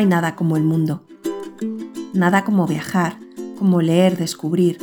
[0.00, 1.02] Hay nada como el mundo.
[2.14, 3.18] Nada como viajar,
[3.58, 4.78] como leer, descubrir.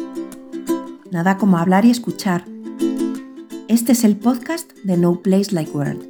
[1.09, 2.45] Nada como hablar y escuchar.
[3.67, 6.03] Este es el podcast de No Place Like World.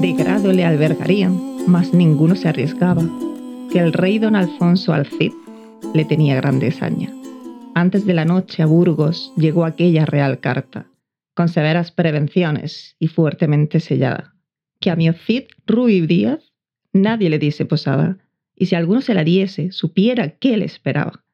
[0.00, 3.02] De grado le albergarían, mas ninguno se arriesgaba,
[3.72, 5.32] que el rey don Alfonso al Cid
[5.94, 7.12] le tenía grande saña.
[7.74, 10.86] Antes de la noche a Burgos llegó aquella real carta,
[11.34, 14.34] con severas prevenciones y fuertemente sellada,
[14.80, 16.52] que a mi Cid Ruy Díaz
[16.92, 18.18] nadie le diese posada,
[18.54, 21.24] y si alguno se la diese, supiera qué le esperaba,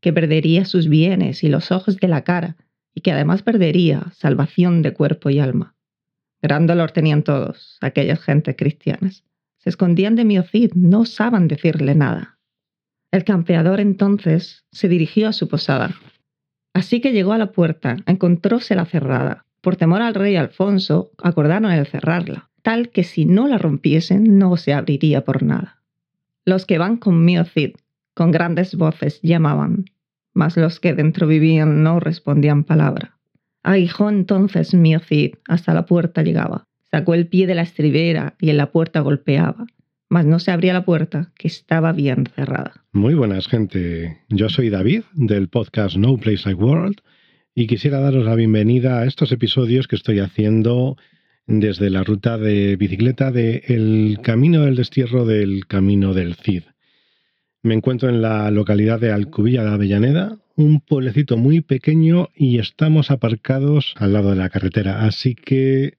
[0.00, 2.56] que perdería sus bienes y los ojos de la cara,
[2.94, 5.74] y que además perdería salvación de cuerpo y alma.
[6.42, 9.24] Gran dolor tenían todos, aquellas gentes cristianas.
[9.58, 12.31] Se escondían de mi Cid, no osaban decirle nada.
[13.12, 15.94] El campeador entonces se dirigió a su posada.
[16.72, 19.44] Así que llegó a la puerta, encontrósela cerrada.
[19.60, 24.56] Por temor al rey Alfonso, acordaron el cerrarla, tal que si no la rompiesen no
[24.56, 25.82] se abriría por nada.
[26.46, 27.76] Los que van con mi Cid,
[28.14, 29.84] con grandes voces llamaban,
[30.32, 33.18] mas los que dentro vivían no respondían palabra.
[33.62, 38.48] Aguijó entonces mi Cid, hasta la puerta llegaba, sacó el pie de la estribera y
[38.48, 39.66] en la puerta golpeaba,
[40.12, 42.84] mas no se abría la puerta, que estaba bien cerrada.
[42.92, 44.18] Muy buenas, gente.
[44.28, 46.96] Yo soy David, del podcast No Place Like World,
[47.54, 50.98] y quisiera daros la bienvenida a estos episodios que estoy haciendo
[51.46, 56.64] desde la ruta de bicicleta de Camino del Destierro del Camino del Cid.
[57.62, 63.10] Me encuentro en la localidad de Alcubilla de Avellaneda, un pueblecito muy pequeño y estamos
[63.10, 65.94] aparcados al lado de la carretera, así que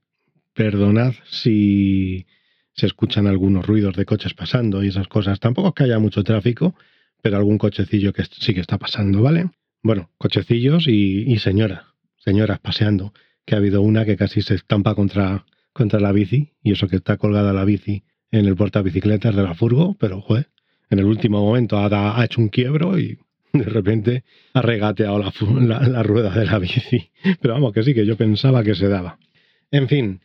[0.53, 2.28] perdonad si
[2.73, 5.39] se escuchan algunos ruidos de coches pasando y esas cosas.
[5.39, 6.75] Tampoco es que haya mucho tráfico,
[7.22, 9.50] pero algún cochecillo que sí que está pasando, ¿vale?
[9.81, 11.84] Bueno, cochecillos y, señoras,
[12.17, 13.13] señoras paseando,
[13.45, 16.95] que ha habido una que casi se estampa contra, contra la bici, y eso que
[16.95, 20.50] está colgada la bici en el portabicicletas de la furgo, pero joder,
[20.90, 23.19] en el último momento ha, hecho un quiebro y
[23.51, 24.23] de repente
[24.53, 27.11] ha regateado la, la, rueda de la bici.
[27.41, 29.19] Pero vamos, que sí, que yo pensaba que se daba.
[29.69, 30.22] En fin,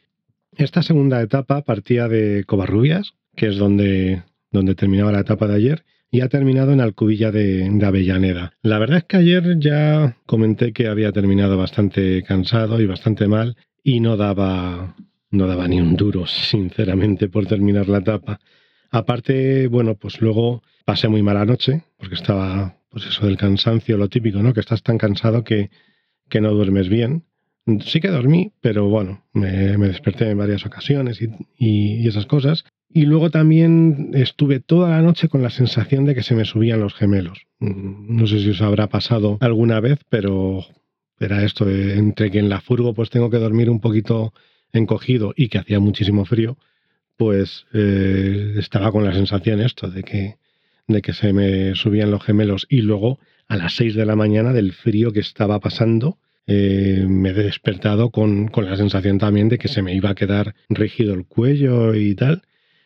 [0.58, 5.84] esta segunda etapa partía de Covarrubias, que es donde, donde terminaba la etapa de ayer,
[6.10, 8.54] y ha terminado en Alcubilla de, Avellaneda.
[8.62, 13.56] La verdad es que ayer ya comenté que había terminado bastante cansado y bastante mal
[13.82, 14.96] y no daba,
[15.30, 18.40] no daba ni un duro, sinceramente, por terminar la etapa.
[18.90, 24.08] Aparte, bueno, pues luego pasé muy mala noche, porque estaba pues eso del cansancio, lo
[24.08, 24.54] típico, ¿no?
[24.54, 25.70] Que estás tan cansado que,
[26.30, 27.24] que no duermes bien.
[27.84, 32.64] Sí que dormí, pero bueno, me, desperté en varias ocasiones y, y, esas cosas.
[32.92, 36.80] Y luego también estuve toda la noche con la sensación de que se me subían
[36.80, 37.46] los gemelos.
[37.60, 40.64] No sé si os habrá pasado alguna vez, pero
[41.20, 44.32] era esto, entre que en la furgo pues tengo que dormir un poquito
[44.72, 46.56] encogido y que hacía muchísimo frío,
[47.16, 50.36] pues eh, estaba con la sensación esto de que
[50.86, 54.54] de que se me subían los gemelos y luego a las 6 de la mañana
[54.54, 56.18] del frío que estaba pasando
[56.50, 60.14] eh, me he despertado con, con, la sensación también de que se me iba a
[60.14, 62.42] quedar rígido el cuello y tal.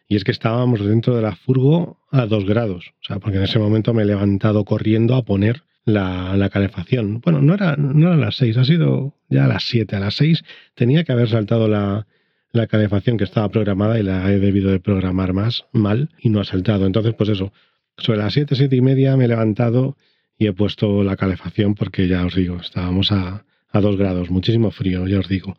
[0.09, 2.93] Y es que estábamos dentro de la furgo a 2 grados.
[3.01, 7.21] O sea, porque en ese momento me he levantado corriendo a poner la, la calefacción.
[7.21, 9.95] Bueno, no era, no era a las 6, ha sido ya a las 7.
[9.95, 10.43] A las 6
[10.75, 12.09] tenía que haber saltado la,
[12.51, 16.41] la calefacción que estaba programada y la he debido de programar más mal y no
[16.41, 16.85] ha saltado.
[16.85, 17.53] Entonces, pues eso,
[17.97, 19.97] sobre las 7, 7 y media me he levantado
[20.37, 24.71] y he puesto la calefacción porque ya os digo, estábamos a, a 2 grados, muchísimo
[24.71, 25.57] frío, ya os digo.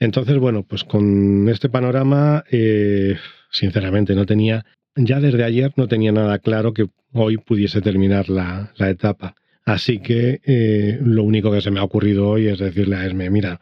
[0.00, 3.16] Entonces, bueno, pues con este panorama, eh,
[3.50, 4.64] sinceramente no tenía,
[4.96, 9.34] ya desde ayer no tenía nada claro que hoy pudiese terminar la, etapa.
[9.64, 13.30] Así que eh, lo único que se me ha ocurrido hoy es decirle a Esme,
[13.30, 13.60] mira,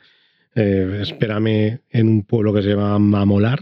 [0.54, 3.60] eh, espérame en un pueblo que se llama Mamolar,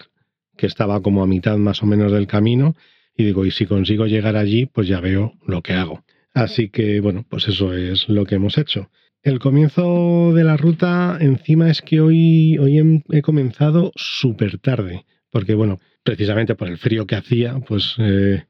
[0.56, 2.77] que estaba como a mitad más o menos del camino,
[3.17, 6.03] y digo, y si consigo llegar allí, pues ya veo lo que hago.
[6.33, 8.91] Así que, bueno, pues eso es lo que hemos hecho.
[9.23, 15.55] El comienzo de la ruta, encima es que hoy, hoy he, comenzado súper tarde, porque,
[15.55, 18.45] bueno, precisamente por el frío que hacía, pues eh,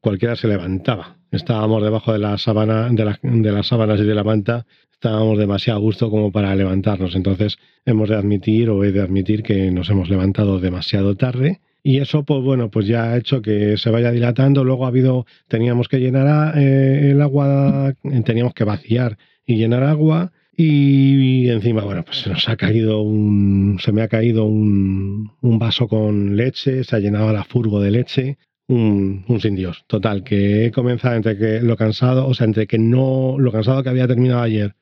[0.00, 1.16] cualquiera se levantaba.
[1.32, 5.80] Estábamos debajo de la sábana, de, de las sábanas y de la manta, estábamos demasiado
[5.80, 7.16] a gusto como para levantarnos.
[7.16, 11.98] Entonces, hemos de admitir o he de admitir que nos hemos levantado demasiado tarde y
[11.98, 14.64] eso, pues bueno, pues ya ha hecho que se vaya dilatando.
[14.64, 17.92] Luego ha habido, teníamos que llenar eh, el agua,
[18.24, 20.32] teníamos que vaciar y llenar agua.
[20.56, 25.58] Y, encima, bueno, pues se nos ha caído un, se me ha caído un, un,
[25.58, 28.38] vaso con leche, se ha llenado la furgo de leche.
[28.68, 29.84] un, sin Dios.
[29.88, 33.82] Total, que he comenzado entre que lo cansado, o sea, entre que no, lo cansado
[33.82, 34.74] que había terminado ayer,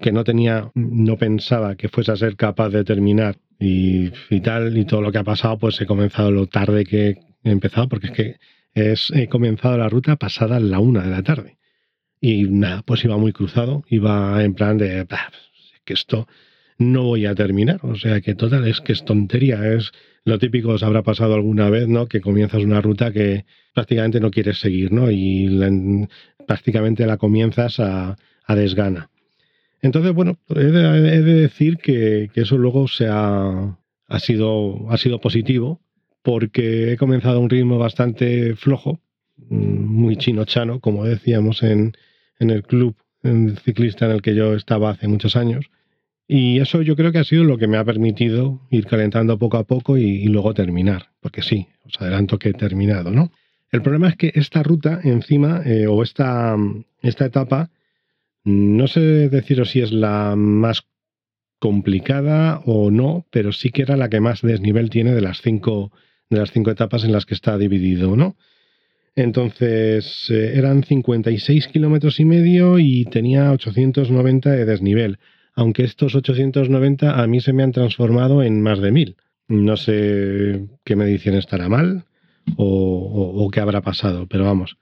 [0.00, 4.10] que no tenía, no pensaba que fuese a ser capaz de terminar y,
[4.40, 7.88] tal, y todo lo que ha pasado, pues he comenzado lo tarde que he empezado,
[7.88, 8.36] porque es que
[9.14, 11.57] he comenzado la ruta pasada la una de la tarde.
[12.20, 15.06] Y nada, pues iba muy cruzado, iba en plan de,
[15.84, 16.26] que esto
[16.78, 17.80] no voy a terminar.
[17.82, 19.92] O sea que total, es que es tontería, es
[20.24, 22.06] lo típico, os habrá pasado alguna vez, ¿no?
[22.06, 23.44] Que comienzas una ruta que
[23.74, 25.10] prácticamente no quieres seguir, ¿no?
[25.10, 26.06] Y
[26.46, 28.16] prácticamente la comienzas a,
[28.48, 29.10] desgana.
[29.82, 33.78] Entonces, bueno, he de, decir que, eso luego se ha,
[34.08, 35.80] ha, sido, ha sido positivo
[36.22, 39.00] porque he comenzado a un ritmo bastante flojo,
[39.36, 41.92] mm, muy chino-chano, como decíamos en,
[42.38, 42.96] en el club
[43.64, 45.70] ciclista en el que yo estaba hace muchos años.
[46.26, 49.56] Y eso yo creo que ha sido lo que me ha permitido ir calentando poco
[49.56, 51.08] a poco y, luego terminar.
[51.20, 53.32] Porque sí, os adelanto que he terminado, ¿no?
[53.70, 56.56] El problema es que esta ruta encima, eh, o esta,
[57.02, 57.70] esta etapa,
[58.44, 60.84] no sé deciros si es la más
[61.58, 65.92] complicada o no, pero sí que era la que más desnivel tiene de las cinco,
[66.30, 68.36] de las cinco etapas en las que está dividido, ¿no?
[69.18, 75.18] Entonces eh, eran 56 kilómetros y medio y tenía 890 de desnivel
[75.58, 79.16] aunque estos 890 a mí se me han transformado en más de 1000.
[79.48, 82.04] No sé qué medición estará mal
[82.56, 84.76] o, qué habrá pasado, pero vamos,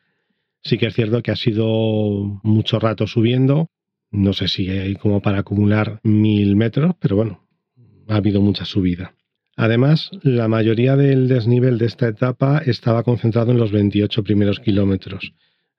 [0.63, 3.71] sí que es cierto que ha sido mucho rato subiendo,
[4.11, 7.49] no sé si hay como para acumular 1000 metros, pero bueno,
[8.09, 9.15] ha habido mucha subida.
[9.57, 15.33] Además, la mayoría del desnivel de esta etapa estaba concentrado en los 28 primeros kilómetros,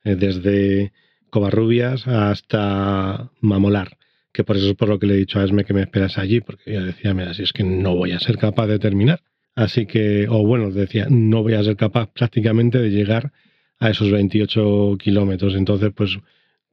[0.03, 0.93] eh, desde
[1.29, 3.97] Covarrubias hasta Mamolar
[4.37, 6.19] que por eso es por lo que le he dicho a Esme que me esperas
[6.19, 9.21] allí, porque ella decía, mira, si es que no voy a ser capaz de terminar.
[9.55, 13.31] Así que, o bueno, decía, no voy a ser capaz prácticamente de llegar
[13.79, 15.55] a esos 28 kilómetros.
[15.55, 16.19] Entonces, pues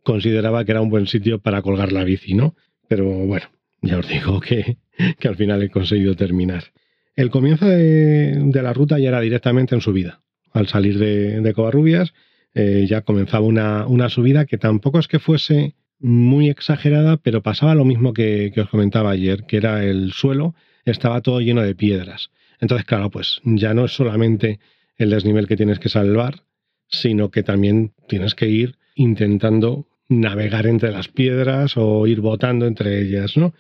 [0.03, 2.55] consideraba que era un buen sitio para colgar la bici, ¿no?
[2.87, 3.47] Pero bueno,
[3.81, 4.77] ya os digo que
[5.27, 6.65] al final he conseguido terminar.
[7.17, 10.21] El comienzo de, la ruta ya era directamente en subida.
[10.53, 12.13] Al salir de, de Covarrubias
[12.55, 17.75] eh, ya comenzaba una, una subida que tampoco es que fuese muy exagerada, pero pasaba
[17.75, 22.31] lo mismo que, os comentaba ayer, que era el suelo, estaba todo lleno de piedras.
[22.61, 24.61] Entonces, claro, pues ya no es solamente
[24.97, 26.45] el desnivel que tienes que salvar,
[26.89, 33.01] sino que también tienes que ir intentando navegar entre las piedras o ir botando entre
[33.01, 33.55] ellas, ¿no?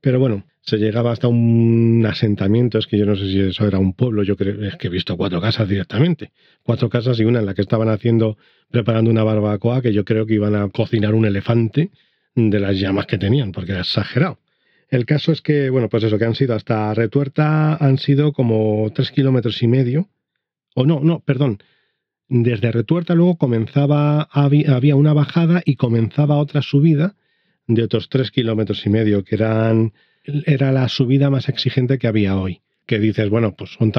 [0.00, 3.78] Pero bueno, se llegaba hasta un asentamiento, es que yo no sé si eso era
[3.78, 6.32] un pueblo, yo creo es que he visto cuatro casas directamente,
[6.64, 8.36] cuatro casas y una en la que estaban haciendo,
[8.68, 11.90] preparando una barbacoa que yo creo que iban a cocinar un elefante
[12.34, 14.40] de las llamas que tenían, porque era exagerado.
[14.90, 18.90] El caso es que, bueno, pues eso, que han sido hasta Retuerta, han sido como
[18.92, 20.08] tres kilómetros y medio,
[20.74, 21.58] o no, no, perdón,
[22.28, 27.14] desde Retuerta luego comenzaba, había una bajada y comenzaba otra subida
[27.68, 29.92] de otros tres kilómetros y medio, que eran
[30.46, 32.60] era la subida más exigente que había hoy.
[32.86, 33.92] Que dices, bueno, pues son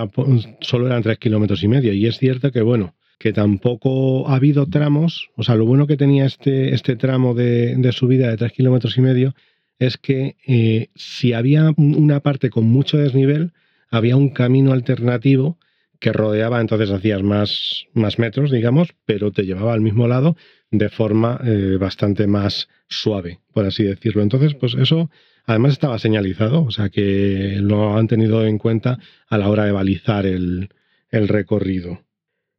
[0.62, 1.94] solo eran tres kilómetros y medio.
[1.94, 5.98] Y es cierto que, bueno, que tampoco ha habido tramos, o sea, lo bueno que
[5.98, 9.36] tenía este, este tramo de, subida de tres kilómetros y medio
[9.80, 13.54] es que eh, si había una parte con mucho desnivel,
[13.90, 15.58] había un camino alternativo
[16.00, 20.36] que rodeaba, entonces hacías más, más metros, digamos, pero te llevaba al mismo lado
[20.70, 24.22] de forma eh, bastante más suave, por así decirlo.
[24.22, 25.10] Entonces, pues eso
[25.48, 29.00] Además estaba señalizado, o sea que lo han tenido en cuenta
[29.30, 30.70] a la hora de balizar el,
[31.10, 32.04] recorrido.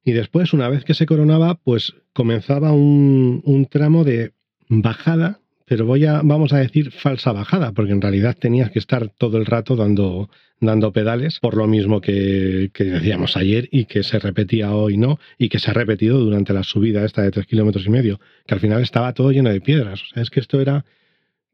[0.02, 4.33] Y después, una vez que se coronaba, pues comenzaba un, tramo de
[4.71, 9.11] bajada, pero voy a, vamos a decir falsa bajada, porque en realidad tenías que estar
[9.11, 14.02] todo el rato dando, dando pedales, por lo mismo que, que, decíamos ayer y que
[14.02, 15.18] se repetía hoy, ¿no?
[15.37, 18.54] Y que se ha repetido durante la subida esta de tres kilómetros y medio, que
[18.54, 20.00] al final estaba todo lleno de piedras.
[20.02, 20.87] O sea, es que esto era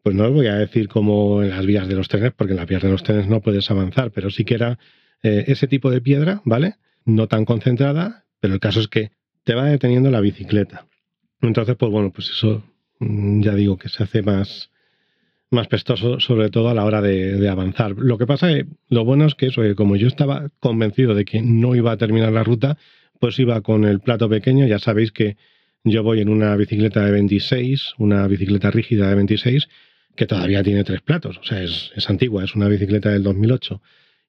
[0.04, 2.58] pues no os voy a decir como en las vías de los trenes, porque en
[2.58, 4.78] las vías de los trenes no puedes avanzar, pero sí que era
[5.23, 6.75] eh, ese tipo de piedra, ¿vale?
[7.06, 9.12] No tan concentrada, pero el caso es que
[9.44, 10.87] te va deteniendo la bicicleta.
[11.40, 12.62] Entonces, pues bueno, pues eso
[12.99, 14.70] mm, ya digo que se hace más,
[15.50, 17.92] más pestoso, sobre todo a la hora de, avanzar.
[17.96, 21.40] Lo que pasa es, lo bueno es que eso, como yo estaba convencido de que
[21.40, 22.76] no iba a terminar la ruta,
[23.20, 25.38] pues iba con el plato pequeño, ya sabéis que
[25.82, 29.66] yo voy en una bicicleta de 26, una bicicleta rígida de 26,
[30.16, 31.38] que todavía tiene tres platos.
[31.38, 33.80] O sea, es, antigua, es una bicicleta del 2008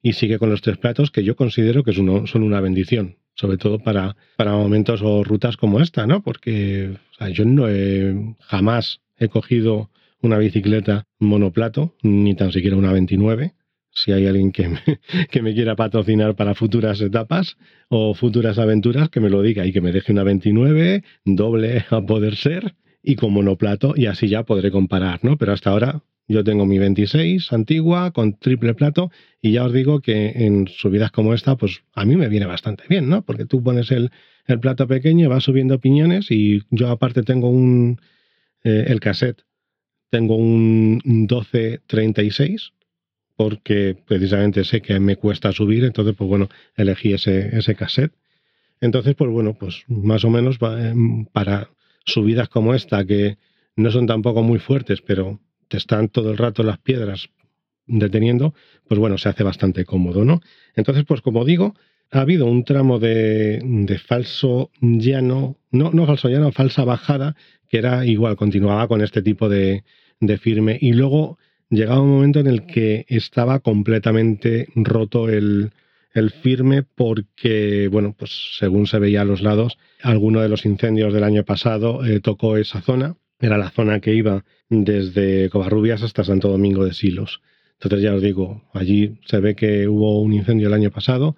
[0.02, 3.80] y sigue con los tres platos que yo considero que son una bendición, sobre todo
[3.80, 6.22] para, para momentos o rutas como esta, ¿no?
[6.22, 6.98] Porque
[7.32, 7.68] yo no
[8.42, 9.90] jamás he cogido
[10.22, 13.54] una bicicleta monoplato, ni tan siquiera una 29.
[13.92, 14.70] si hay alguien que
[15.32, 19.72] que me, quiera patrocinar para futuras etapas o futuras aventuras, que me lo diga y
[19.72, 22.76] que me deje una 29, doble a poder ser
[23.06, 25.38] y con monoplato y así ya podré comparar, ¿no?
[25.38, 30.02] Pero hasta ahora yo tengo mi 26 antigua con triple plato y ya os digo
[30.02, 33.22] que en subidas como esta, pues a mí me viene bastante bien, ¿no?
[33.24, 34.12] Porque tú pones el,
[34.48, 38.02] el plato pequeño, vas subiendo piñones y yo aparte tengo un,
[38.64, 39.44] eh, el cassette,
[40.10, 42.74] tengo un 1236
[43.36, 48.14] porque precisamente sé que me cuesta subir, entonces pues bueno, elegí ese, ese cassette.
[48.82, 51.70] Entonces pues bueno, pues más o menos em, para
[52.06, 53.38] subidas como esta que
[53.76, 57.30] no son tampoco muy fuertes, pero te están todo el rato las piedras
[57.88, 58.54] deteniendo,
[58.88, 60.42] pues bueno, se hace bastante cómodo, ¿no?
[60.76, 61.76] Entonces, pues como digo,
[62.12, 67.36] ha habido un tramo de, de falso llano, no, no falso llano, falsa bajada,
[67.68, 69.84] que era igual, continuaba con este tipo de,
[70.20, 70.78] de firme.
[70.80, 71.38] Y luego
[71.70, 75.72] llegaba un momento en el que estaba completamente roto el,
[76.16, 81.14] el firme porque, bueno, pues según se veía a los lados, alguno de los incendios
[81.14, 86.24] del año pasado eh, tocó esa zona era la zona que iba desde Covarrubias hasta
[86.24, 87.42] Santo Domingo de Silos.
[87.74, 91.36] Entonces ya os digo, allí se ve que hubo un incendio el año pasado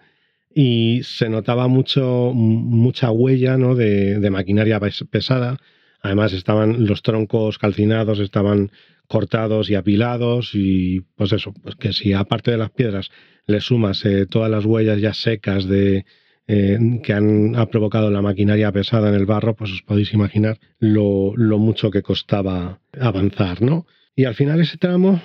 [0.53, 3.75] y se notaba mucho, mucha huella ¿no?
[3.75, 4.79] de, de maquinaria
[5.10, 5.57] pesada.
[6.01, 8.72] Además estaban los troncos calcinados, estaban
[9.08, 13.10] cortados y apilados y pues eso, pues que si aparte de las piedras
[13.46, 16.06] le sumas eh, todas las huellas ya secas de,
[16.48, 20.60] eh, que han, ha provocado la maquinaria pesada en el barro, pues os podéis imaginar
[20.80, 23.86] lo, mucho que costaba avanzar, ¿no?
[24.16, 25.22] Y al final ese tramo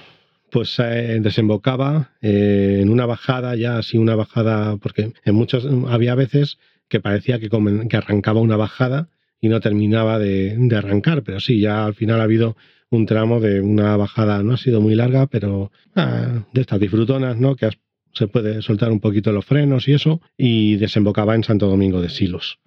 [0.51, 6.59] pues desembocaba eh, en una bajada, ya así una bajada, porque en muchos había veces
[6.89, 9.09] que parecía que arrancaba una bajada
[9.43, 12.57] y no terminaba de, arrancar, pero sí, ya al final ha habido
[12.91, 17.37] un tramo de una bajada, no ha sido muy larga, pero ah, de estas disfrutonas,
[17.39, 17.57] ¿no?
[17.57, 17.71] Que
[18.13, 22.09] se puede soltar un poquito los frenos y eso, y desembocaba en Santo Domingo de
[22.09, 22.61] Silos.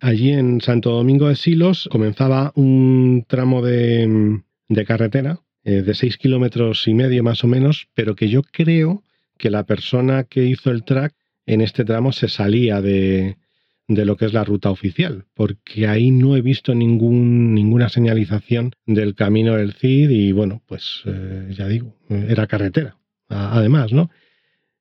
[0.00, 4.42] Allí en Santo Domingo de Silos comenzaba un tramo de,
[4.86, 9.02] carretera eh, de seis kilómetros y medio más o menos, pero que yo creo
[9.38, 11.14] que la persona que hizo el track
[11.46, 13.38] en este tramo se salía de,
[13.88, 18.72] de lo que es la ruta oficial, porque ahí no he visto ningún, ninguna señalización
[18.86, 24.10] del camino del CID y bueno, pues eh, ya digo, era carretera, además, ¿no?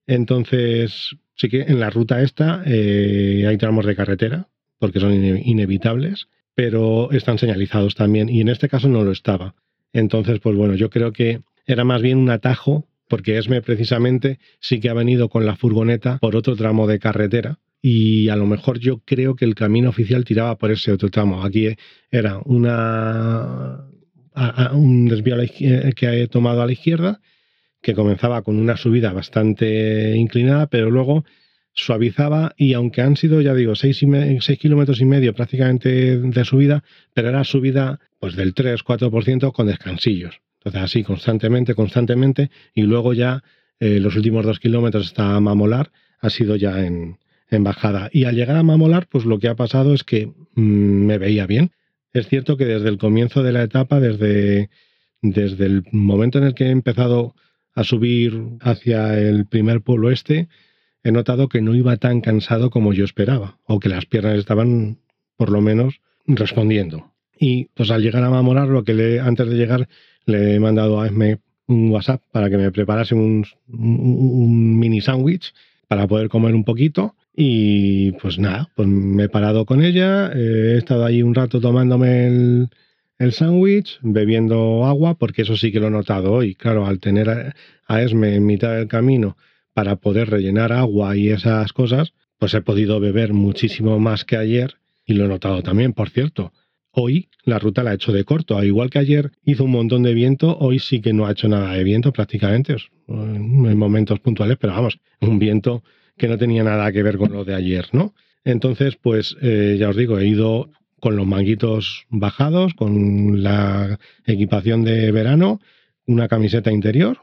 [0.05, 6.27] Entonces, sí que en la ruta esta eh, hay tramos de carretera, porque son inevitables,
[6.53, 9.55] pero están señalizados también, y en este caso no lo estaba.
[9.93, 14.81] Entonces, pues bueno, yo creo que era más bien un atajo, porque ESME precisamente sí
[14.81, 18.79] que ha venido con la furgoneta por otro tramo de carretera, y a lo mejor
[18.79, 21.43] yo creo que el camino oficial tiraba por ese otro tramo.
[21.43, 21.75] Aquí
[22.11, 23.85] era una,
[24.73, 25.37] un desvío
[25.95, 27.21] que he tomado a la izquierda
[27.81, 31.25] que comenzaba con una subida bastante inclinada, pero luego
[31.73, 34.03] suavizaba y aunque han sido, ya digo, 6,
[34.59, 40.41] kilómetros y medio prácticamente de subida, pero era subida pues del 3-4% con descansillos.
[40.57, 43.43] Entonces así constantemente, constantemente y luego ya
[43.79, 47.19] eh, los últimos dos kilómetros hasta Mamolar ha sido ya en,
[47.49, 48.09] en, bajada.
[48.11, 51.45] Y al llegar a Mamolar, pues lo que ha pasado es que mm, me veía
[51.45, 51.71] bien.
[52.13, 54.69] Es cierto que desde el comienzo de la etapa, desde,
[55.21, 57.35] desde el momento en el que he empezado
[57.73, 60.47] a subir hacia el primer pueblo este,
[61.03, 64.99] he notado que no iba tan cansado como yo esperaba, o que las piernas estaban
[65.35, 67.13] por lo menos respondiendo.
[67.39, 69.87] Y pues al llegar a Mamorar, lo que le, antes de llegar
[70.25, 75.53] le he mandado a Esme un WhatsApp para que me preparase un, mini sándwich
[75.87, 77.15] para poder comer un poquito.
[77.39, 82.25] Y pues nada, pues me he parado con ella, he estado ahí un rato tomándome
[82.25, 82.69] el,
[83.19, 86.55] el sándwich, bebiendo agua, porque eso sí que lo he notado hoy.
[86.55, 87.53] Claro, al tener
[87.87, 89.37] a, Esme en mitad del camino
[89.75, 94.73] para poder rellenar agua y esas cosas, pues he podido beber muchísimo más que ayer
[95.05, 96.53] y lo he notado también, por cierto.
[96.89, 100.15] Hoy la ruta la he hecho de corto, igual que ayer hizo un montón de
[100.15, 102.77] viento, hoy sí que no ha hecho nada de viento prácticamente,
[103.07, 105.83] en momentos puntuales, pero vamos, un viento
[106.17, 108.13] que no tenía nada que ver con lo de ayer, ¿no?
[108.43, 110.69] Entonces, pues eh, ya os digo, he ido
[110.99, 115.59] con los manguitos bajados, con la equipación de verano,
[116.05, 117.19] una camiseta interior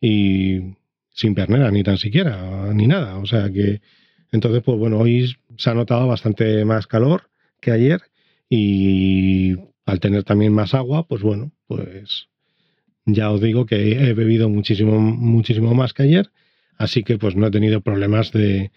[0.00, 0.76] y
[1.10, 3.18] sin pernera ni tan siquiera, ni nada.
[3.18, 3.80] O sea que
[4.30, 8.02] entonces, pues bueno, hoy se ha notado bastante más calor que ayer
[8.48, 12.28] y al tener también más agua, pues bueno, pues
[13.04, 16.30] ya os digo que he bebido muchísimo, muchísimo más que ayer,
[16.78, 18.70] así que pues no he tenido problemas de,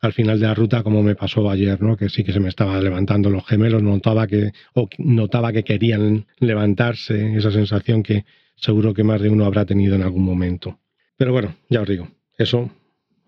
[0.00, 1.96] al final de la ruta, como me pasó ayer, ¿no?
[1.96, 6.26] que sí que se me estaba levantando los gemelos, notaba que, o notaba que querían
[6.38, 8.24] levantarse, esa sensación que
[8.56, 10.78] seguro que más de uno habrá tenido en algún momento.
[11.16, 12.70] Pero bueno, ya os digo, eso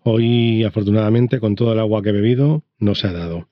[0.02, 3.48] hoy afortunadamente con todo el agua que he bebido no se ha dado.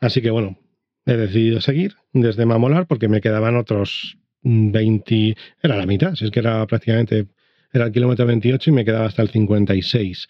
[0.00, 0.58] Así que bueno,
[1.06, 6.30] he decidido seguir desde Mamolar porque me quedaban otros 20, era la mitad, si es
[6.30, 7.26] que era prácticamente,
[7.74, 10.28] era el kilómetro 28 y me quedaba hasta el 56.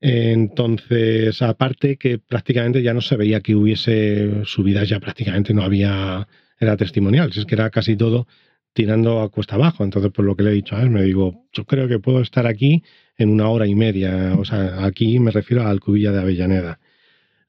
[0.00, 6.26] Entonces, aparte que prácticamente ya no se veía que hubiese subidas, ya prácticamente no había,
[6.58, 8.26] era testimonial, si es que era casi todo
[8.72, 9.82] tirando a cuesta abajo.
[9.82, 12.20] Entonces, por lo que le he dicho a él, me digo, yo creo que puedo
[12.20, 12.84] estar aquí
[13.18, 14.36] en una hora y media.
[14.38, 16.78] O sea, aquí me refiero al Cubilla de Avellaneda.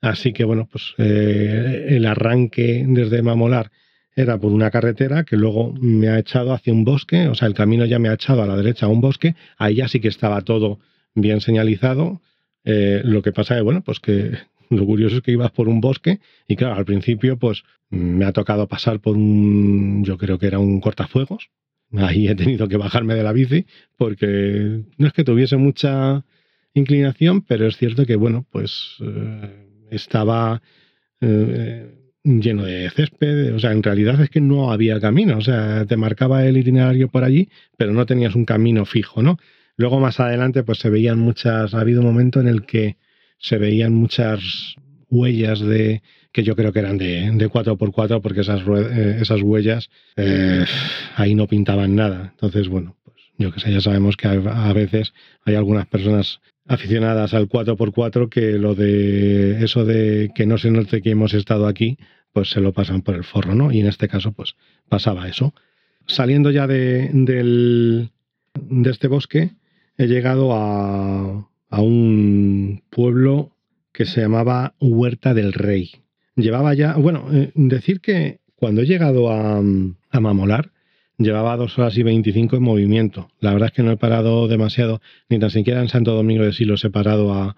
[0.02, 3.72] Así que, bueno, pues eh, el arranque desde Mamolar
[4.22, 7.54] era por una carretera que luego me ha echado hacia un bosque, o sea, el
[7.54, 10.08] camino ya me ha echado a la derecha a un bosque, ahí ya sí que
[10.08, 10.80] estaba todo
[11.16, 12.22] bien señalizado.
[12.64, 14.32] Eh, lo que pasa es, bueno, pues que
[14.70, 18.32] lo curioso es que ibas por un bosque y claro, al principio pues me ha
[18.32, 21.50] tocado pasar por un, yo creo que era un cortafuegos.
[21.94, 23.66] Ahí he tenido que bajarme de la bici
[23.98, 26.24] porque no es que tuviese mucha
[26.74, 30.62] inclinación, pero es cierto que, bueno, pues eh, estaba
[31.20, 35.86] eh, lleno de césped, o sea, en realidad es que no había camino, o sea,
[35.86, 39.38] te marcaba el itinerario por allí, pero no tenías un camino fijo, ¿no?
[39.76, 42.98] Luego más adelante pues se veían muchas, ha habido un momento en el que
[43.40, 44.76] se veían muchas
[45.10, 50.66] huellas de que yo creo que eran de, de 4x4 porque esas, eh, huellas eh,
[51.16, 52.30] ahí no pintaban nada.
[52.32, 55.14] Entonces, bueno, pues yo que sé, ya sabemos que a veces
[55.46, 56.40] hay algunas personas
[56.72, 61.68] aficionadas al 4x4 que lo de eso de que no se note que hemos estado
[61.68, 61.98] aquí,
[62.32, 63.74] pues se lo pasan por el forro, ¿no?
[63.74, 64.56] Y en este caso, pues
[64.88, 65.54] pasaba eso.
[66.08, 68.12] Saliendo ya de, del,
[68.54, 69.52] de este bosque,
[69.98, 73.52] he llegado a, a un pueblo
[73.92, 75.92] que se llamaba Huerta del Rey.
[76.38, 80.72] Llevaba ya, bueno, eh, decir que cuando he llegado a, a Mamolar,
[81.24, 83.30] llevaba dos horas y veinticinco en movimiento.
[83.40, 86.54] La verdad es que no he parado demasiado, ni tan siquiera en Santo Domingo de
[86.54, 87.56] Silos he parado a,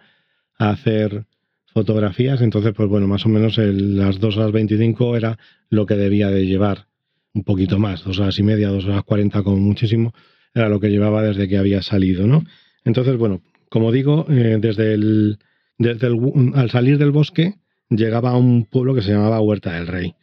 [0.57, 1.25] hacer
[1.73, 2.41] fotografías.
[2.41, 5.37] Entonces, pues bueno, más o menos las dos horas veinticinco era
[5.69, 6.85] lo que debía de llevar.
[7.33, 10.13] Un poquito más, dos horas y media, dos horas cuarenta como muchísimo,
[10.53, 12.43] era lo que llevaba desde que había salido, ¿no?
[12.85, 15.39] Entonces, bueno, como digo, eh, desde, el,
[15.79, 17.55] desde el, al salir del bosque
[17.89, 20.13] llegaba a un pueblo que se llamaba Huerta del Rey.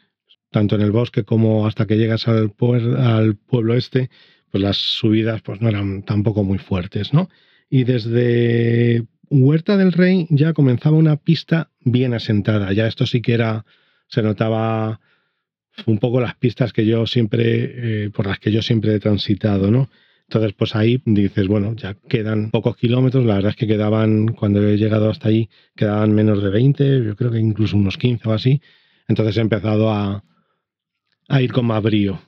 [0.50, 2.52] Tanto en el bosque como hasta que llegas al,
[2.98, 4.10] al pueblo este,
[4.50, 7.28] pues las subidas pues no eran tampoco muy fuertes, ¿no?
[7.68, 12.72] Y desde Huerta del Rey ya comenzaba una pista bien asentada.
[12.72, 13.64] Ya esto sí que era,
[14.08, 15.00] se notaba
[15.86, 19.70] un poco las pistas que yo siempre, eh, por las que yo siempre he transitado,
[19.70, 19.88] ¿no?
[20.28, 23.24] Entonces, pues ahí dices, bueno, ya quedan pocos kilómetros.
[23.24, 27.16] La verdad es que quedaban, cuando he llegado hasta ahí, quedaban menos de 20, yo
[27.16, 28.60] creo que incluso unos 15 o así.
[29.08, 30.24] Entonces he empezado a,
[31.30, 32.20] a ir con más brío,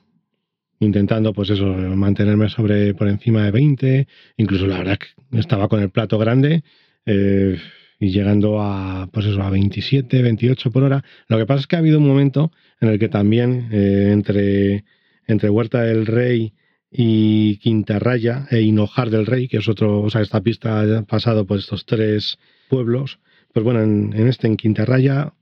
[0.79, 4.07] intentando, pues eso, mantenerme sobre por encima de 20.
[4.37, 6.63] Incluso la verdad que estaba con el plato grande.
[7.05, 7.57] Eh,
[7.99, 11.03] y llegando a, pues eso, a 27, 28 por hora.
[11.27, 14.83] Lo que pasa es que ha habido un momento en el que también eh, entre,
[15.25, 16.53] entre Huerta del Rey
[16.91, 21.45] y Quintarraya e Hinojar del Rey, que es otro, o sea, esta pista ha pasado
[21.45, 22.37] por estos tres
[22.69, 23.19] pueblos.
[23.53, 25.33] Pues bueno, en, este, en Quintarraya,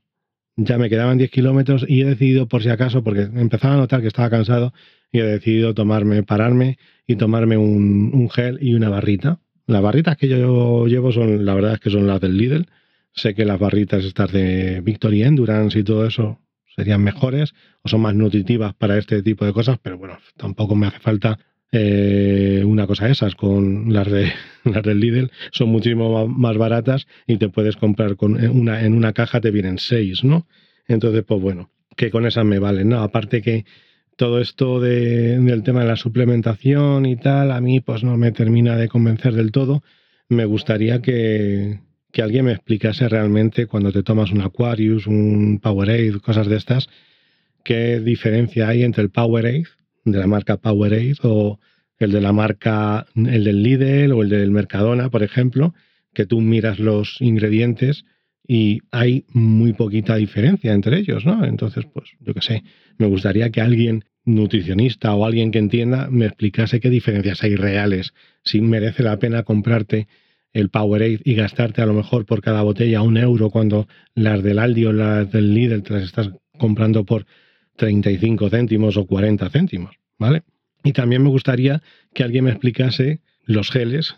[0.56, 4.00] ya me quedaban 10 kilómetros y he decidido, por si acaso, porque empezaba a notar
[4.00, 4.72] que estaba cansado,
[5.10, 9.40] y he decidido tomarme, pararme y tomarme un, gel y una barrita.
[9.66, 12.66] Las barritas que yo llevo son, la verdad es que son las del Lidl.
[13.14, 16.40] Sé que las barritas estas de Victory Endurance y todo eso
[16.74, 20.86] serían mejores o son más nutritivas para este tipo de cosas, pero bueno, tampoco me
[20.86, 21.38] hace falta
[21.74, 24.30] eh, una cosa de esas, con las, de,
[24.64, 29.14] las del Lidl son muchísimo más baratas y te puedes comprar con una, en una
[29.14, 30.46] caja te vienen seis, ¿no?
[30.86, 33.00] Entonces, pues bueno, que con esas me valen, ¿no?
[33.00, 33.64] Aparte que
[34.16, 38.32] todo esto de, del tema de la suplementación y tal, a mí pues no me
[38.32, 39.82] termina de convencer del todo.
[40.28, 41.80] Me gustaría que,
[42.12, 46.88] que alguien me explicase realmente cuando te tomas un Aquarius, un Powerade, cosas de estas,
[47.64, 49.64] qué diferencia hay entre el Powerade
[50.04, 51.58] de la marca Powerade o
[51.98, 55.74] el de la marca, el del Lidl o el del Mercadona, por ejemplo,
[56.12, 58.04] que tú miras los ingredientes
[58.46, 61.44] y hay muy poquita diferencia entre ellos, ¿no?
[61.44, 62.62] Entonces, pues yo qué sé,
[62.98, 68.12] me gustaría que alguien nutricionista o alguien que entienda me explicase qué diferencias hay reales,
[68.44, 70.08] si merece la pena comprarte
[70.52, 74.58] el Powerade y gastarte a lo mejor por cada botella un euro cuando las del
[74.58, 77.26] Aldi o las del Lidl te las estás comprando por
[77.76, 80.42] 35 céntimos o 40 céntimos, ¿vale?
[80.84, 81.82] Y también me gustaría
[82.14, 84.16] que alguien me explicase los geles,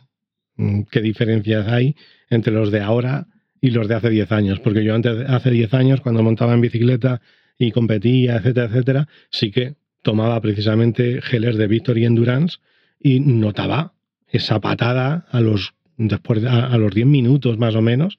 [0.57, 1.97] mm, qué diferencias hay
[2.31, 3.27] entre los de ahora
[3.61, 6.61] y los de hace 10 años, porque yo antes, hace 10 años, cuando montaba en
[6.61, 7.21] bicicleta
[7.59, 12.59] y competía, etcétera, etcétera, sí que tomaba precisamente geles de Victory Endurance
[13.01, 13.95] y notaba
[14.29, 18.19] esa patada a los, después, a, los 10 minutos más o menos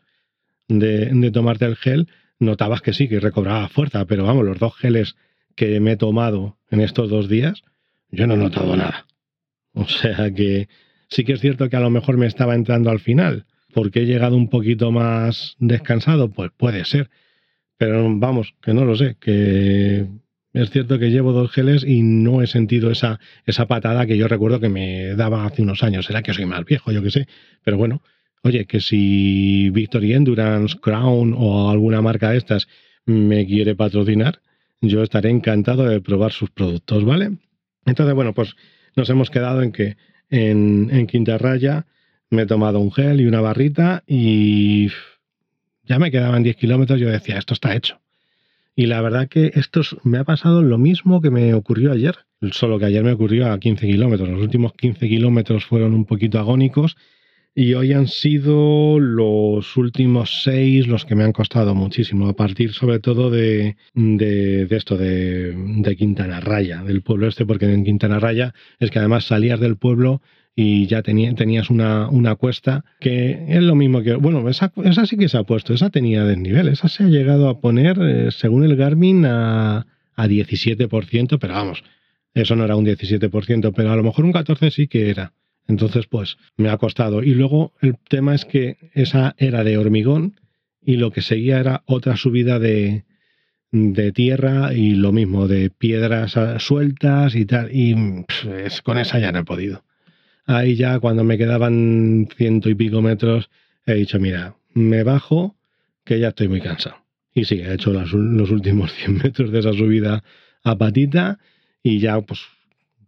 [0.68, 2.08] de, de tomarte el gel,
[2.40, 5.16] notabas que sí, que recobraba fuerza, pero vamos, los dos geles
[5.56, 7.64] que me he tomado en estos dos días,
[8.12, 9.06] yo no he notado nada.
[9.74, 10.68] O sea que
[11.10, 14.06] sí que es cierto que a lo mejor me estaba entrando al final, porque he
[14.06, 17.10] llegado un poquito más descansado, pues puede ser.
[17.78, 20.08] Pero vamos, que no lo sé, que
[20.54, 24.30] es cierto que llevo dos geles y no he sentido esa, esa patada que yo
[24.30, 26.06] recuerdo que me daba hace unos años.
[26.06, 27.28] Será que soy más viejo, yo qué sé.
[27.66, 28.02] Pero bueno,
[28.46, 32.68] oye, que si Victory Endurance, Crown o alguna marca de estas
[33.06, 34.40] me quiere patrocinar,
[34.82, 37.32] yo estaré encantado de probar sus productos, ¿vale?
[37.86, 38.56] Entonces, bueno, pues
[38.96, 39.98] nos hemos quedado en que
[40.30, 41.88] en, en Quinta Raya
[42.30, 44.90] me he tomado un gel y una barrita y
[45.84, 47.00] ya me quedaban 10 kilómetros.
[47.00, 48.00] Yo decía, esto está hecho.
[48.76, 52.16] Y la verdad que esto me ha pasado lo mismo que me ocurrió ayer,
[52.52, 54.30] solo que ayer me ocurrió a 15 kilómetros.
[54.30, 56.96] Los últimos 15 kilómetros fueron un poquito agónicos
[57.58, 62.74] y hoy han sido los últimos seis los que me han costado muchísimo, a partir
[62.74, 68.20] sobre todo de, de, esto, de, de, Quintana Raya, del pueblo este, porque en Quintana
[68.20, 70.22] Raya es que además salías del pueblo
[70.54, 75.16] y ya tenías una, una, cuesta que es lo mismo que, bueno, esa, esa, sí
[75.16, 78.66] que se ha puesto, esa tenía desnivel, esa se ha llegado a poner, eh, según
[78.66, 81.84] el Garmin, a, a 17%, pero vamos,
[82.34, 85.32] eso no era un 17%, pero a lo mejor un 14% sí que era.
[85.68, 87.24] Entonces, pues me ha costado.
[87.24, 90.40] Y luego el tema es que esa era de hormigón
[90.82, 93.06] y lo que seguía era otra subida de,
[93.72, 97.70] de tierra y lo mismo, de piedras sueltas y tal.
[97.72, 97.96] Y
[98.44, 99.84] pues, con esa ya no he podido.
[100.46, 103.50] Ahí ya cuando me quedaban ciento y pico metros,
[103.86, 105.56] he dicho, mira, me bajo,
[106.04, 106.98] que ya estoy muy cansado.
[107.34, 108.14] Y sí, he hecho los
[108.52, 110.24] últimos 100 metros de esa subida
[110.64, 111.40] a patita
[111.82, 112.42] y ya pues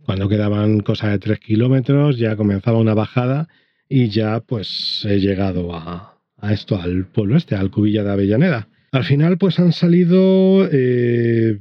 [0.08, 3.50] cuando quedaban cosas de 3 kilómetros ya comenzaba una bajada
[3.90, 6.18] y ya pues he llegado a,
[6.50, 8.70] esto, al pueblo este, al Cubilla de Avellaneda.
[8.94, 11.60] Al final pues han salido eh,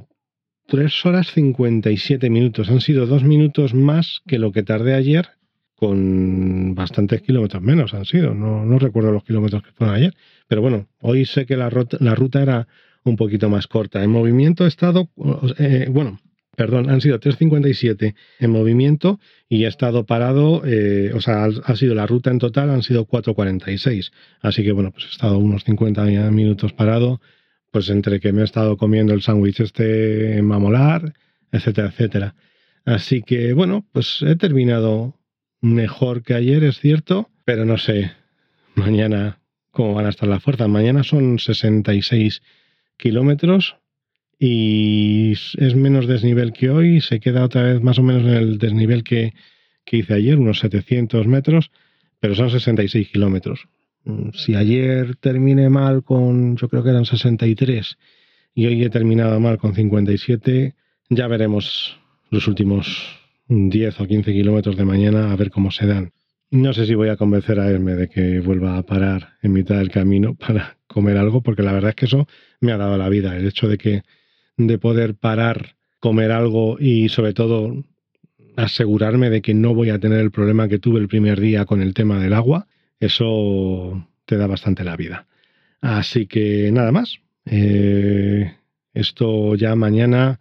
[0.67, 2.69] 3 horas 57 minutos.
[2.69, 5.27] Han sido 2 minutos más que lo que tardé ayer
[5.75, 8.33] con bastantes kilómetros menos han sido.
[8.33, 10.13] No, recuerdo los kilómetros que fueron ayer.
[10.47, 12.69] Pero bueno, hoy sé que la ruta, la ruta era
[13.03, 14.01] un poquito más corta.
[14.05, 15.09] En movimiento he estado,
[15.59, 16.21] eh, bueno,
[16.57, 21.93] perdón, han sido 3.57 en movimiento y he estado parado, eh, o sea, ha sido
[21.93, 24.11] la ruta en total, han sido 4.46.
[24.41, 27.21] Así que bueno, pues he estado unos 50 minutos parado,
[27.71, 31.13] pues entre que me he estado comiendo el sándwich este mamolar,
[31.51, 32.35] etcétera, etcétera.
[32.85, 35.13] Así que bueno, pues he terminado
[35.61, 38.13] mejor que ayer, es cierto, pero no sé
[38.73, 40.67] mañana cómo van a estar las fuerzas.
[40.69, 42.41] Mañana son 66
[42.97, 43.75] kilómetros
[44.39, 48.57] y es menos desnivel que hoy, se queda otra vez más o menos en el
[48.57, 49.33] desnivel que,
[49.91, 51.71] hice ayer, unos 700 metros,
[52.19, 53.67] pero son 66 kilómetros.
[54.03, 57.97] Mm, si ayer terminé mal con, yo creo que eran 63,
[58.53, 60.75] y hoy he terminado mal con 57,
[61.09, 61.97] ya veremos
[62.29, 66.11] los últimos 10 o 15 kilómetros de mañana a ver cómo se dan.
[66.49, 69.77] No sé si voy a convencer a Herme de que vuelva a parar en mitad
[69.77, 72.27] del camino para comer algo, porque la verdad es que eso
[72.61, 73.35] me ha dado la vida.
[73.35, 74.03] El hecho de que
[74.57, 77.83] de poder parar, comer algo y sobre todo
[78.55, 81.81] asegurarme de que no voy a tener el problema que tuve el primer día con
[81.81, 82.67] el tema del agua,
[82.99, 85.27] eso te da bastante la vida.
[85.79, 87.19] Así que nada más.
[87.45, 88.51] Eh,
[88.93, 90.39] esto ya mañana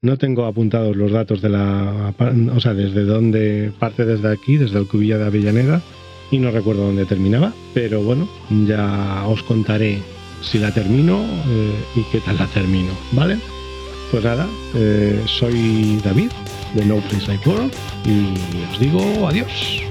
[0.00, 2.14] no tengo apuntados los datos de la,
[2.54, 5.82] o sea, desde dónde parte desde aquí, desde el Cubilla de Avellaneda,
[6.30, 8.28] y no recuerdo dónde terminaba, pero bueno,
[8.66, 9.98] ya os contaré
[10.44, 13.38] si la termino eh, y qué tal la termino, ¿vale?
[14.10, 16.30] Pues nada, eh, soy David
[16.74, 17.72] de No Place Like World
[18.04, 19.82] y os digo adiós.